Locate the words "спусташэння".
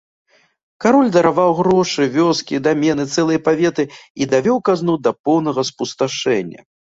5.73-6.61